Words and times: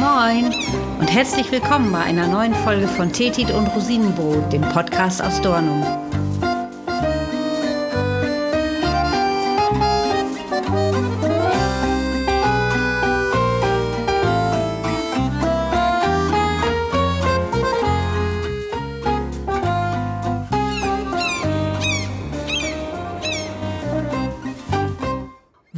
Moin 0.00 0.54
und 1.00 1.12
herzlich 1.12 1.50
willkommen 1.50 1.90
bei 1.90 1.98
einer 1.98 2.28
neuen 2.28 2.54
Folge 2.54 2.86
von 2.86 3.12
Tetit 3.12 3.50
und 3.50 3.66
Rosinenbrot, 3.66 4.52
dem 4.52 4.62
Podcast 4.62 5.20
aus 5.20 5.40
Dornum. 5.40 6.07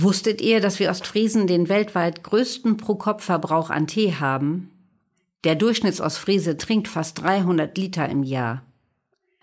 Wusstet 0.03 0.41
ihr, 0.41 0.61
dass 0.61 0.79
wir 0.79 0.89
Ostfriesen 0.89 1.46
den 1.46 1.69
weltweit 1.69 2.23
größten 2.23 2.79
Pro-Kopf-Verbrauch 2.79 3.69
an 3.69 3.87
Tee 3.87 4.15
haben? 4.15 4.70
Der 5.45 5.57
Durchschnittsostfriese 5.57 6.57
trinkt 6.57 6.88
fast 6.88 7.20
300 7.20 7.77
Liter 7.77 8.09
im 8.09 8.23
Jahr. 8.23 8.62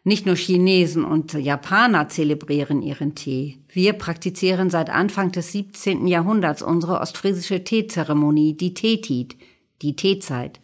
Nicht 0.03 0.25
nur 0.25 0.35
Chinesen 0.35 1.03
und 1.05 1.33
Japaner 1.33 2.09
zelebrieren 2.09 2.81
ihren 2.81 3.13
Tee. 3.13 3.59
Wir 3.67 3.93
praktizieren 3.93 4.71
seit 4.71 4.89
Anfang 4.89 5.31
des 5.31 5.51
17. 5.51 6.07
Jahrhunderts 6.07 6.63
unsere 6.63 7.01
ostfriesische 7.01 7.63
Teezeremonie, 7.63 8.57
die 8.57 8.73
Teetit, 8.73 9.35
die 9.83 9.95
Teezeit. 9.95 10.59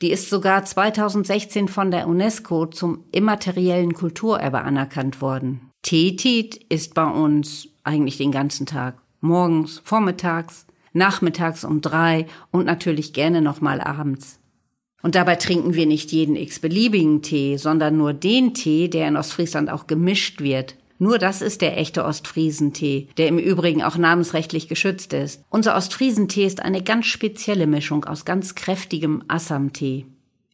Die 0.00 0.10
ist 0.10 0.30
sogar 0.30 0.64
2016 0.64 1.68
von 1.68 1.90
der 1.90 2.08
UNESCO 2.08 2.66
zum 2.66 3.04
immateriellen 3.12 3.92
Kulturerbe 3.92 4.60
anerkannt 4.60 5.20
worden. 5.20 5.70
Teetit 5.82 6.56
ist 6.68 6.94
bei 6.94 7.06
uns 7.10 7.68
eigentlich 7.82 8.16
den 8.16 8.32
ganzen 8.32 8.64
Tag 8.64 9.02
morgens, 9.20 9.80
vormittags, 9.84 10.66
nachmittags 10.92 11.64
um 11.64 11.80
drei 11.80 12.26
und 12.50 12.66
natürlich 12.66 13.12
gerne 13.12 13.42
nochmal 13.42 13.80
abends. 13.80 14.40
Und 15.02 15.14
dabei 15.14 15.36
trinken 15.36 15.74
wir 15.74 15.86
nicht 15.86 16.10
jeden 16.10 16.36
x-beliebigen 16.36 17.22
Tee, 17.22 17.56
sondern 17.56 17.96
nur 17.96 18.12
den 18.12 18.54
Tee, 18.54 18.88
der 18.88 19.06
in 19.06 19.16
Ostfriesland 19.16 19.70
auch 19.70 19.86
gemischt 19.86 20.40
wird. 20.40 20.76
Nur 20.98 21.18
das 21.18 21.42
ist 21.42 21.60
der 21.60 21.78
echte 21.78 22.04
Ostfriesentee, 22.04 23.08
der 23.16 23.28
im 23.28 23.38
Übrigen 23.38 23.84
auch 23.84 23.96
namensrechtlich 23.96 24.66
geschützt 24.66 25.12
ist. 25.12 25.44
Unser 25.48 25.76
Ostfriesentee 25.76 26.44
ist 26.44 26.60
eine 26.60 26.82
ganz 26.82 27.06
spezielle 27.06 27.68
Mischung 27.68 28.04
aus 28.04 28.24
ganz 28.24 28.56
kräftigem 28.56 29.22
Assam-Tee. 29.28 30.06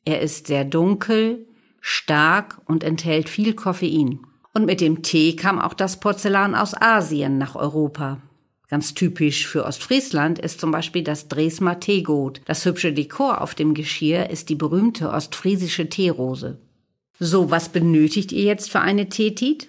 Er 0.04 0.20
ist 0.20 0.46
sehr 0.46 0.66
dunkel, 0.66 1.46
stark 1.80 2.60
und 2.66 2.84
enthält 2.84 3.30
viel 3.30 3.54
Koffein. 3.54 4.20
Und 4.52 4.66
mit 4.66 4.82
dem 4.82 5.02
Tee 5.02 5.34
kam 5.34 5.58
auch 5.58 5.72
das 5.72 5.98
Porzellan 5.98 6.54
aus 6.54 6.74
Asien 6.78 7.38
nach 7.38 7.56
Europa. 7.56 8.18
Ganz 8.68 8.94
typisch 8.94 9.46
für 9.46 9.64
Ostfriesland 9.64 10.38
ist 10.38 10.60
zum 10.60 10.70
Beispiel 10.70 11.02
das 11.02 11.28
Dresmer 11.28 11.80
Teegut. 11.80 12.40
Das 12.46 12.64
hübsche 12.64 12.92
Dekor 12.92 13.40
auf 13.40 13.54
dem 13.54 13.74
Geschirr 13.74 14.30
ist 14.30 14.48
die 14.48 14.54
berühmte 14.54 15.10
ostfriesische 15.10 15.88
Teerose. 15.88 16.58
So, 17.18 17.50
was 17.50 17.68
benötigt 17.68 18.32
ihr 18.32 18.44
jetzt 18.44 18.70
für 18.70 18.80
eine 18.80 19.08
Teetit? 19.08 19.68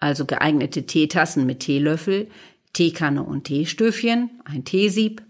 Also 0.00 0.24
geeignete 0.24 0.84
Teetassen 0.84 1.46
mit 1.46 1.60
Teelöffel, 1.60 2.28
Teekanne 2.72 3.22
und 3.22 3.44
Teestöfchen, 3.44 4.30
ein 4.44 4.64
Teesieb, 4.64 5.22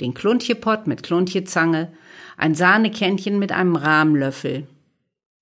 den 0.00 0.14
Kluntjepott 0.14 0.86
mit 0.86 1.02
Kluntjezange, 1.02 1.92
ein 2.36 2.54
Sahnekännchen 2.54 3.38
mit 3.38 3.52
einem 3.52 3.76
Rahmlöffel. 3.76 4.66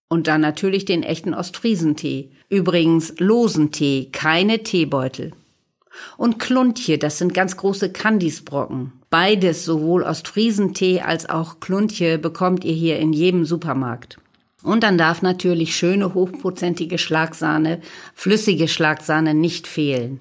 Und 0.08 0.26
dann 0.26 0.42
natürlich 0.42 0.84
den 0.84 1.02
echten 1.02 1.32
Ostfriesentee. 1.32 2.32
Übrigens 2.50 3.14
losen 3.18 3.70
Tee, 3.70 4.10
keine 4.12 4.62
Teebeutel. 4.62 5.32
Und 6.16 6.38
Kluntje, 6.38 6.98
das 6.98 7.18
sind 7.18 7.34
ganz 7.34 7.56
große 7.56 7.92
Kandisbrocken. 7.92 8.92
Beides, 9.10 9.64
sowohl 9.64 10.02
Ostfriesentee 10.02 11.00
als 11.00 11.28
auch 11.28 11.60
Kluntje, 11.60 12.18
bekommt 12.18 12.64
ihr 12.64 12.74
hier 12.74 12.98
in 12.98 13.12
jedem 13.12 13.44
Supermarkt. 13.44 14.18
Und 14.62 14.84
dann 14.84 14.96
darf 14.96 15.22
natürlich 15.22 15.76
schöne 15.76 16.14
hochprozentige 16.14 16.98
Schlagsahne, 16.98 17.80
flüssige 18.14 18.68
Schlagsahne 18.68 19.34
nicht 19.34 19.66
fehlen. 19.66 20.20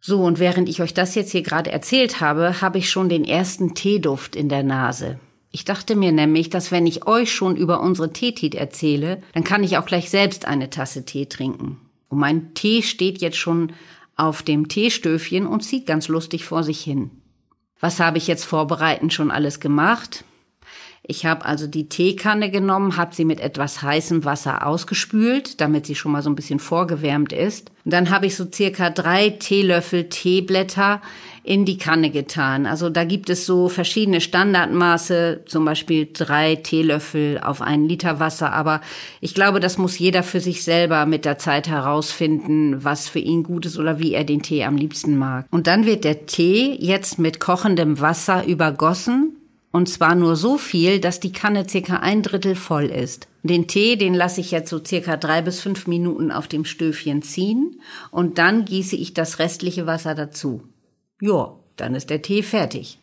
So, 0.00 0.22
und 0.22 0.38
während 0.38 0.68
ich 0.68 0.82
euch 0.82 0.94
das 0.94 1.14
jetzt 1.14 1.32
hier 1.32 1.42
gerade 1.42 1.72
erzählt 1.72 2.20
habe, 2.20 2.60
habe 2.60 2.78
ich 2.78 2.90
schon 2.90 3.08
den 3.08 3.24
ersten 3.24 3.74
Teeduft 3.74 4.36
in 4.36 4.48
der 4.48 4.62
Nase. 4.62 5.18
Ich 5.50 5.64
dachte 5.64 5.96
mir 5.96 6.12
nämlich, 6.12 6.50
dass 6.50 6.70
wenn 6.70 6.86
ich 6.86 7.06
euch 7.06 7.32
schon 7.32 7.56
über 7.56 7.80
unsere 7.80 8.12
Teetit 8.12 8.54
erzähle, 8.54 9.22
dann 9.32 9.42
kann 9.42 9.64
ich 9.64 9.78
auch 9.78 9.86
gleich 9.86 10.10
selbst 10.10 10.44
eine 10.44 10.68
Tasse 10.70 11.04
Tee 11.04 11.26
trinken. 11.26 11.78
Und 12.08 12.18
mein 12.18 12.54
Tee 12.54 12.82
steht 12.82 13.20
jetzt 13.20 13.38
schon 13.38 13.72
auf 14.16 14.42
dem 14.42 14.68
Teestöfchen 14.68 15.46
und 15.46 15.62
zieht 15.62 15.86
ganz 15.86 16.08
lustig 16.08 16.44
vor 16.44 16.62
sich 16.62 16.80
hin. 16.80 17.10
Was 17.78 18.00
habe 18.00 18.18
ich 18.18 18.26
jetzt 18.26 18.44
vorbereitend 18.44 19.12
schon 19.12 19.30
alles 19.30 19.60
gemacht? 19.60 20.24
Ich 21.08 21.24
habe 21.24 21.44
also 21.44 21.68
die 21.68 21.88
Teekanne 21.88 22.50
genommen, 22.50 22.96
habe 22.96 23.14
sie 23.14 23.24
mit 23.24 23.40
etwas 23.40 23.80
heißem 23.80 24.24
Wasser 24.24 24.66
ausgespült, 24.66 25.60
damit 25.60 25.86
sie 25.86 25.94
schon 25.94 26.10
mal 26.10 26.22
so 26.22 26.28
ein 26.28 26.34
bisschen 26.34 26.58
vorgewärmt 26.58 27.32
ist. 27.32 27.70
Und 27.84 27.92
dann 27.92 28.10
habe 28.10 28.26
ich 28.26 28.34
so 28.34 28.44
circa 28.52 28.90
drei 28.90 29.30
Teelöffel 29.30 30.08
Teeblätter 30.08 31.00
in 31.44 31.64
die 31.64 31.78
Kanne 31.78 32.10
getan. 32.10 32.66
Also 32.66 32.90
da 32.90 33.04
gibt 33.04 33.30
es 33.30 33.46
so 33.46 33.68
verschiedene 33.68 34.20
Standardmaße, 34.20 35.42
zum 35.46 35.64
Beispiel 35.64 36.08
drei 36.12 36.56
Teelöffel 36.56 37.38
auf 37.40 37.62
einen 37.62 37.88
Liter 37.88 38.18
Wasser. 38.18 38.52
Aber 38.52 38.80
ich 39.20 39.32
glaube, 39.32 39.60
das 39.60 39.78
muss 39.78 39.96
jeder 40.00 40.24
für 40.24 40.40
sich 40.40 40.64
selber 40.64 41.06
mit 41.06 41.24
der 41.24 41.38
Zeit 41.38 41.68
herausfinden, 41.68 42.82
was 42.82 43.08
für 43.08 43.20
ihn 43.20 43.44
gut 43.44 43.64
ist 43.66 43.78
oder 43.78 44.00
wie 44.00 44.12
er 44.12 44.24
den 44.24 44.42
Tee 44.42 44.64
am 44.64 44.76
liebsten 44.76 45.16
mag. 45.16 45.46
Und 45.52 45.68
dann 45.68 45.86
wird 45.86 46.02
der 46.02 46.26
Tee 46.26 46.76
jetzt 46.80 47.20
mit 47.20 47.38
kochendem 47.38 48.00
Wasser 48.00 48.44
übergossen. 48.44 49.35
Und 49.76 49.90
zwar 49.90 50.14
nur 50.14 50.36
so 50.36 50.56
viel, 50.56 51.00
dass 51.00 51.20
die 51.20 51.32
Kanne 51.32 51.68
circa 51.68 51.96
ein 51.96 52.22
Drittel 52.22 52.54
voll 52.54 52.86
ist. 52.86 53.28
Den 53.42 53.68
Tee, 53.68 53.96
den 53.96 54.14
lasse 54.14 54.40
ich 54.40 54.50
jetzt 54.50 54.70
so 54.70 54.82
circa 54.82 55.18
drei 55.18 55.42
bis 55.42 55.60
fünf 55.60 55.86
Minuten 55.86 56.32
auf 56.32 56.48
dem 56.48 56.64
Stöfchen 56.64 57.20
ziehen 57.20 57.82
und 58.10 58.38
dann 58.38 58.64
gieße 58.64 58.96
ich 58.96 59.12
das 59.12 59.38
restliche 59.38 59.86
Wasser 59.86 60.14
dazu. 60.14 60.62
Ja, 61.20 61.58
dann 61.76 61.94
ist 61.94 62.08
der 62.08 62.22
Tee 62.22 62.42
fertig. 62.42 63.00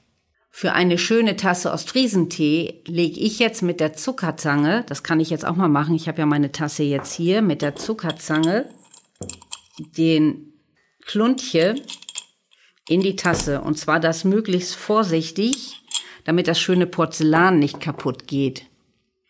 Für 0.50 0.74
eine 0.74 0.98
schöne 0.98 1.36
Tasse 1.36 1.72
Ostfriesentee 1.72 2.82
lege 2.88 3.20
ich 3.20 3.38
jetzt 3.38 3.62
mit 3.62 3.80
der 3.80 3.94
Zuckerzange, 3.94 4.84
das 4.88 5.04
kann 5.04 5.20
ich 5.20 5.30
jetzt 5.30 5.46
auch 5.46 5.56
mal 5.56 5.70
machen, 5.70 5.94
ich 5.94 6.08
habe 6.08 6.22
ja 6.22 6.26
meine 6.26 6.52
Tasse 6.52 6.82
jetzt 6.82 7.14
hier, 7.14 7.44
mit 7.44 7.62
der 7.62 7.76
Zuckerzange 7.76 8.68
den 9.96 10.56
Kluntje 11.06 11.76
in 12.88 13.02
die 13.02 13.16
Tasse. 13.16 13.62
Und 13.62 13.78
zwar 13.78 14.00
das 14.00 14.24
möglichst 14.24 14.74
vorsichtig, 14.74 15.83
damit 16.24 16.48
das 16.48 16.60
schöne 16.60 16.88
Porzellan 16.88 17.60
nicht 17.60 17.80
kaputt 17.80 18.28
geht. 18.28 18.66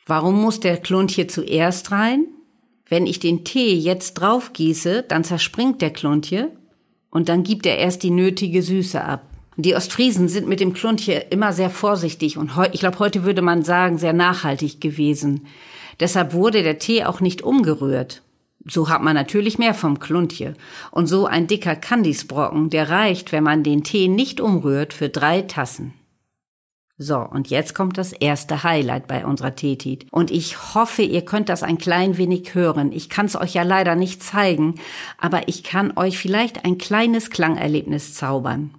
Warum 0.06 0.42
muss 0.42 0.60
der 0.60 0.78
Kluntje 0.78 1.28
zuerst 1.28 1.92
rein? 1.92 2.26
Wenn 2.88 3.08
ich 3.08 3.20
den 3.20 3.44
Tee 3.44 3.74
jetzt 3.74 4.16
drauf 4.16 4.54
gieße, 4.54 5.06
dann 5.08 5.24
zerspringt 5.24 5.82
der 5.82 5.92
Kluntje 5.92 6.52
und 7.10 7.30
dann 7.30 7.44
gibt 7.44 7.66
er 7.66 7.78
erst 7.78 8.04
die 8.04 8.12
nötige 8.12 8.62
Süße 8.62 9.04
ab. 9.04 9.24
Die 9.56 9.76
Ostfriesen 9.76 10.28
sind 10.28 10.48
mit 10.48 10.60
dem 10.60 10.74
Kluntje 10.74 11.26
immer 11.30 11.54
sehr 11.54 11.70
vorsichtig 11.70 12.38
und 12.38 12.52
ich 12.72 12.80
glaube, 12.80 13.00
heute 13.00 13.24
würde 13.24 13.42
man 13.42 13.64
sagen, 13.64 13.98
sehr 13.98 14.14
nachhaltig 14.14 14.82
gewesen. 14.82 15.48
Deshalb 16.00 16.34
wurde 16.34 16.64
der 16.64 16.80
Tee 16.80 17.06
auch 17.06 17.22
nicht 17.22 17.44
umgerührt. 17.44 18.24
So 18.66 18.90
hat 18.90 19.04
man 19.04 19.14
natürlich 19.14 19.58
mehr 19.58 19.74
vom 19.74 20.00
Kluntje. 20.00 20.56
Und 20.92 21.08
so 21.08 21.26
ein 21.26 21.48
dicker 21.48 21.76
Kandisbrocken, 21.76 22.70
der 22.70 22.90
reicht, 22.90 23.32
wenn 23.32 23.44
man 23.44 23.64
den 23.64 23.84
Tee 23.84 24.08
nicht 24.08 24.40
umrührt, 24.40 24.94
für 24.94 25.10
drei 25.10 25.42
Tassen. 25.42 25.94
So, 27.04 27.18
und 27.18 27.50
jetzt 27.50 27.76
kommt 27.76 27.98
das 27.98 28.14
erste 28.14 28.64
Highlight 28.64 29.08
bei 29.08 29.26
unserer 29.26 29.56
Tetit. 29.56 30.08
Und 30.10 30.32
ich 30.32 30.74
hoffe, 30.74 31.02
ihr 31.02 31.26
könnt 31.26 31.50
das 31.50 31.62
ein 31.62 31.78
klein 31.78 32.18
wenig 32.18 32.56
hören. 32.56 32.94
Ich 32.94 33.10
kann 33.10 33.26
es 33.26 33.36
euch 33.36 33.54
ja 33.56 33.64
leider 33.64 33.96
nicht 33.96 34.24
zeigen, 34.24 34.76
aber 35.18 35.50
ich 35.50 35.64
kann 35.64 35.98
euch 35.98 36.18
vielleicht 36.18 36.64
ein 36.64 36.78
kleines 36.78 37.30
Klangerlebnis 37.30 38.14
zaubern. 38.14 38.74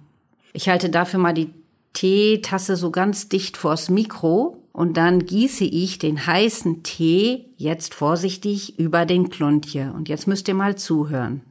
Ich 0.53 0.69
halte 0.69 0.89
dafür 0.89 1.19
mal 1.19 1.35
die 1.35 1.51
Teetasse 1.93 2.77
so 2.77 2.89
ganz 2.89 3.29
dicht 3.29 3.57
vors 3.57 3.91
Mikro 3.91 4.57
und 4.73 4.97
dann 4.97 5.27
gieße 5.27 5.63
ich 5.63 5.99
den 5.99 6.25
heißen 6.25 6.81
Tee 6.81 7.45
jetzt 7.57 7.93
vorsichtig 7.93 8.79
über 8.79 9.05
den 9.05 9.29
Kluntje. 9.29 9.93
Und 9.93 10.09
jetzt 10.09 10.25
müsst 10.25 10.47
ihr 10.47 10.55
mal 10.55 10.75
zuhören. 10.75 11.41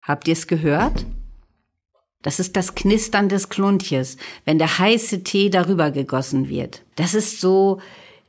Habt 0.00 0.26
ihr 0.26 0.32
es 0.32 0.46
gehört? 0.46 1.04
Das 2.22 2.38
ist 2.38 2.56
das 2.56 2.74
Knistern 2.74 3.28
des 3.28 3.48
Kluntjes, 3.48 4.16
wenn 4.44 4.58
der 4.58 4.78
heiße 4.78 5.24
Tee 5.24 5.50
darüber 5.50 5.90
gegossen 5.90 6.48
wird. 6.48 6.82
Das 6.96 7.14
ist 7.14 7.40
so 7.40 7.80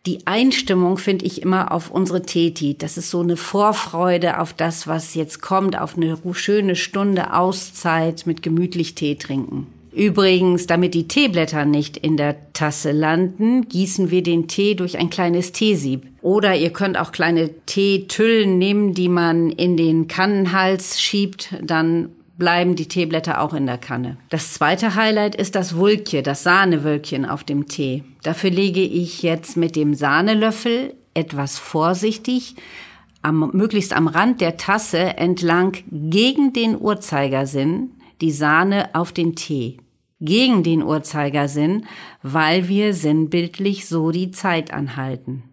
die 0.06 0.28
Einstimmung, 0.28 0.98
finde 0.98 1.26
ich, 1.26 1.42
immer 1.42 1.72
auf 1.72 1.90
unsere 1.90 2.24
Teti. 2.24 2.78
Das 2.78 2.98
ist 2.98 3.10
so 3.10 3.22
eine 3.22 3.38
Vorfreude 3.38 4.40
auf 4.40 4.54
das, 4.54 4.86
was 4.88 5.16
jetzt 5.16 5.42
kommt, 5.42 5.80
auf 5.80 5.96
eine 5.96 6.18
schöne 6.34 6.76
Stunde 6.76 7.34
Auszeit 7.34 8.26
mit 8.26 8.44
gemütlich 8.44 8.96
Tee 8.96 9.16
trinken. 9.16 9.68
Übrigens, 9.94 10.66
damit 10.66 10.96
die 10.96 11.08
Teeblätter 11.08 11.66
nicht 11.66 11.98
in 11.98 12.18
der 12.18 12.52
Tasse 12.54 12.92
landen, 12.92 13.70
gießen 13.70 14.10
wir 14.10 14.24
den 14.24 14.48
Tee 14.48 14.74
durch 14.74 14.98
ein 14.98 15.12
kleines 15.12 15.52
Teesieb. 15.52 16.08
Oder 16.22 16.56
ihr 16.56 16.72
könnt 16.72 16.98
auch 16.98 17.12
kleine 17.12 17.52
Teetüllen 17.68 18.58
nehmen, 18.58 18.96
die 18.96 19.10
man 19.10 19.52
in 19.52 19.78
den 19.78 20.08
Kannenhals 20.08 21.00
schiebt. 21.00 21.54
Dann 21.62 22.10
bleiben 22.38 22.76
die 22.76 22.88
Teeblätter 22.88 23.42
auch 23.42 23.54
in 23.54 23.66
der 23.66 23.78
Kanne. 23.78 24.18
Das 24.30 24.54
zweite 24.54 24.96
Highlight 24.96 25.36
ist 25.36 25.56
das 25.56 25.76
Wulkje, 25.76 26.24
das 26.24 26.44
Sahnewölkchen 26.44 27.26
auf 27.26 27.44
dem 27.44 27.68
Tee. 27.68 28.04
Dafür 28.24 28.50
lege 28.50 28.82
ich 28.82 29.22
jetzt 29.22 29.58
mit 29.58 29.76
dem 29.76 29.94
Sahnelöffel 29.94 30.96
etwas 31.14 31.60
vorsichtig 31.60 32.56
am, 33.22 33.52
möglichst 33.54 33.94
am 33.94 34.08
Rand 34.08 34.42
der 34.42 34.58
Tasse 34.58 35.18
entlang 35.18 35.78
gegen 35.92 36.54
den 36.54 36.80
Uhrzeigersinn 36.80 37.92
die 38.22 38.32
Sahne 38.32 38.94
auf 38.94 39.12
den 39.12 39.36
Tee. 39.36 39.78
Gegen 40.20 40.64
den 40.64 40.84
Uhrzeigersinn, 40.84 41.86
weil 42.22 42.70
wir 42.70 42.94
sinnbildlich 42.94 43.88
so 43.88 44.12
die 44.12 44.32
Zeit 44.32 44.72
anhalten. 44.72 45.44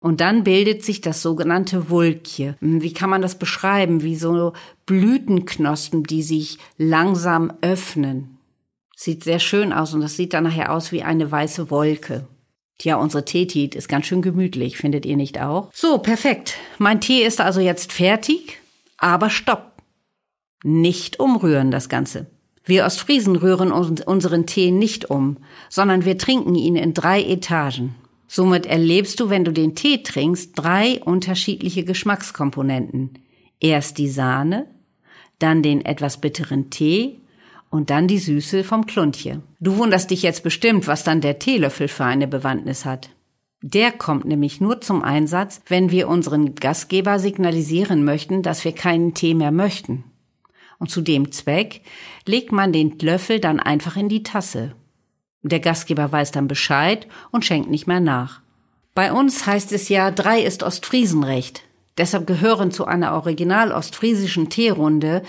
Und 0.00 0.20
dann 0.20 0.44
bildet 0.44 0.84
sich 0.84 1.00
das 1.00 1.22
sogenannte 1.22 1.90
Wulkje. 1.90 2.56
Wie 2.60 2.92
kann 2.92 3.10
man 3.10 3.22
das 3.22 3.36
beschreiben? 3.36 4.02
Wie 4.02 4.14
so 4.14 4.52
Blütenknospen, 4.86 6.04
die 6.04 6.22
sich 6.22 6.58
langsam 6.76 7.52
öffnen. 7.62 8.38
Sieht 8.96 9.24
sehr 9.24 9.38
schön 9.38 9.72
aus 9.72 9.94
und 9.94 10.00
das 10.00 10.16
sieht 10.16 10.34
dann 10.34 10.44
nachher 10.44 10.72
aus 10.72 10.92
wie 10.92 11.02
eine 11.02 11.30
weiße 11.30 11.70
Wolke. 11.70 12.26
Tja, 12.78 12.96
unsere 12.96 13.24
Teetit 13.24 13.74
ist 13.74 13.88
ganz 13.88 14.06
schön 14.06 14.22
gemütlich, 14.22 14.76
findet 14.76 15.04
ihr 15.04 15.16
nicht 15.16 15.40
auch? 15.40 15.70
So, 15.72 15.98
perfekt. 15.98 16.54
Mein 16.78 17.00
Tee 17.00 17.24
ist 17.24 17.40
also 17.40 17.60
jetzt 17.60 17.92
fertig, 17.92 18.60
aber 18.98 19.30
stopp. 19.30 19.72
Nicht 20.62 21.18
umrühren 21.18 21.72
das 21.72 21.88
Ganze. 21.88 22.26
Wir 22.64 22.84
Ostfriesen 22.84 23.34
rühren 23.34 23.72
unseren 23.72 24.46
Tee 24.46 24.70
nicht 24.70 25.10
um, 25.10 25.38
sondern 25.68 26.04
wir 26.04 26.18
trinken 26.18 26.54
ihn 26.54 26.76
in 26.76 26.94
drei 26.94 27.22
Etagen. 27.22 27.96
Somit 28.28 28.66
erlebst 28.66 29.18
du, 29.20 29.30
wenn 29.30 29.44
du 29.44 29.52
den 29.52 29.74
Tee 29.74 30.02
trinkst, 30.02 30.52
drei 30.54 31.00
unterschiedliche 31.02 31.84
Geschmackskomponenten. 31.84 33.18
Erst 33.58 33.96
die 33.96 34.08
Sahne, 34.08 34.66
dann 35.38 35.62
den 35.62 35.84
etwas 35.84 36.20
bitteren 36.20 36.68
Tee 36.68 37.20
und 37.70 37.90
dann 37.90 38.06
die 38.06 38.18
Süße 38.18 38.64
vom 38.64 38.86
Kluntje. 38.86 39.42
Du 39.60 39.78
wunderst 39.78 40.10
dich 40.10 40.22
jetzt 40.22 40.42
bestimmt, 40.42 40.86
was 40.86 41.04
dann 41.04 41.22
der 41.22 41.38
Teelöffel 41.38 41.88
für 41.88 42.04
eine 42.04 42.28
Bewandtnis 42.28 42.84
hat. 42.84 43.10
Der 43.62 43.90
kommt 43.90 44.24
nämlich 44.24 44.60
nur 44.60 44.80
zum 44.82 45.02
Einsatz, 45.02 45.62
wenn 45.66 45.90
wir 45.90 46.08
unseren 46.08 46.54
Gastgeber 46.54 47.18
signalisieren 47.18 48.04
möchten, 48.04 48.42
dass 48.42 48.64
wir 48.64 48.72
keinen 48.72 49.14
Tee 49.14 49.34
mehr 49.34 49.50
möchten. 49.50 50.04
Und 50.78 50.90
zu 50.90 51.00
dem 51.00 51.32
Zweck 51.32 51.80
legt 52.24 52.52
man 52.52 52.72
den 52.72 52.98
Löffel 53.00 53.40
dann 53.40 53.58
einfach 53.58 53.96
in 53.96 54.08
die 54.08 54.22
Tasse. 54.22 54.76
Der 55.42 55.60
Gastgeber 55.60 56.10
weiß 56.10 56.32
dann 56.32 56.48
Bescheid 56.48 57.06
und 57.30 57.44
schenkt 57.44 57.70
nicht 57.70 57.86
mehr 57.86 58.00
nach. 58.00 58.40
Bei 58.94 59.12
uns 59.12 59.46
heißt 59.46 59.72
es 59.72 59.88
ja, 59.88 60.10
drei 60.10 60.40
ist 60.42 60.62
Ostfriesenrecht. 60.62 61.62
Deshalb 61.98 62.26
gehören 62.26 62.70
zu 62.70 62.84
einer 62.84 63.14
original 63.14 63.72
ostfriesischen 63.72 64.50
Teerunde 64.50 65.22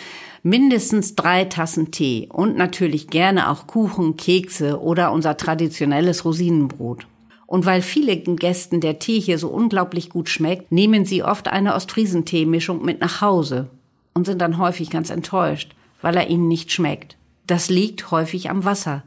mindestens 0.43 1.15
drei 1.15 1.45
Tassen 1.45 1.91
Tee 1.91 2.29
und 2.31 2.57
natürlich 2.57 3.07
gerne 3.07 3.49
auch 3.49 3.67
Kuchen, 3.67 4.17
Kekse 4.17 4.81
oder 4.81 5.11
unser 5.11 5.37
traditionelles 5.37 6.25
Rosinenbrot. 6.25 7.07
Und 7.47 7.65
weil 7.65 7.81
vielen 7.81 8.35
Gästen 8.37 8.81
der 8.81 8.99
Tee 8.99 9.19
hier 9.19 9.39
so 9.39 9.49
unglaublich 9.49 10.09
gut 10.09 10.29
schmeckt, 10.29 10.71
nehmen 10.71 11.05
sie 11.05 11.23
oft 11.23 11.47
eine 11.47 11.73
Ostfriesenteemischung 11.73 12.85
mit 12.85 13.01
nach 13.01 13.21
Hause 13.21 13.69
und 14.13 14.25
sind 14.25 14.39
dann 14.39 14.59
häufig 14.59 14.91
ganz 14.91 15.09
enttäuscht, 15.09 15.75
weil 16.01 16.15
er 16.15 16.29
ihnen 16.29 16.47
nicht 16.47 16.71
schmeckt. 16.71 17.17
Das 17.49 17.67
liegt 17.67 18.11
häufig 18.11 18.51
am 18.51 18.63
Wasser. 18.63 19.01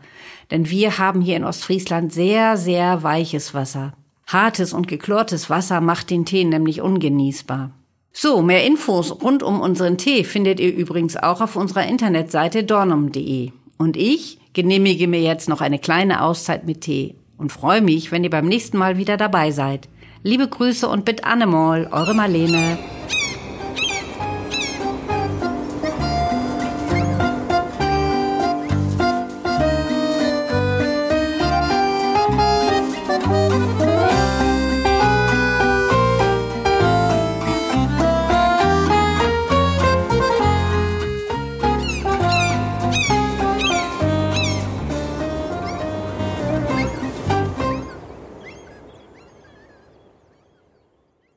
Denn 0.51 0.69
wir 0.69 0.99
haben 0.99 1.21
hier 1.21 1.37
in 1.37 1.45
Ostfriesland 1.45 2.13
sehr, 2.13 2.57
sehr 2.57 3.05
weiches 3.05 3.55
Wasser. 3.55 3.93
Hartes 4.27 4.73
und 4.73 4.89
geklortes 4.89 5.49
Wasser 5.49 5.81
macht 5.81 6.11
den 6.11 6.25
Tee 6.25 6.45
nämlich 6.45 6.81
ungenießbar. 6.81 7.71
So, 8.13 8.43
mehr 8.43 8.67
Infos 8.67 9.23
rund 9.23 9.45
um 9.45 9.61
unseren 9.61 9.97
Tee 9.97 10.25
findet 10.25 10.59
ihr 10.59 10.75
übrigens 10.75 11.17
auch 11.17 11.41
auf 11.41 11.55
unserer 11.55 11.87
Internetseite 11.87 12.65
dornum.de. 12.65 13.53
Und 13.79 13.97
ich 13.97 14.39
genehmige 14.55 15.07
mir 15.07 15.21
jetzt 15.21 15.49
noch 15.49 15.61
eine 15.61 15.79
kleine 15.79 16.21
Auszeit 16.21 16.67
mit 16.67 16.81
Tee 16.81 17.15
und 17.39 17.53
freue 17.53 17.81
mich, 17.81 18.11
wenn 18.11 18.25
ihr 18.25 18.31
beim 18.31 18.49
nächsten 18.49 18.77
Mal 18.77 18.97
wieder 18.97 19.17
dabei 19.17 19.53
seid. 19.53 19.89
Liebe 20.25 20.49
Grüße 20.49 20.89
und 20.89 21.05
bitte 21.05 21.23
Annemol, 21.23 21.89
eure 21.93 22.15
Marlene. 22.15 22.77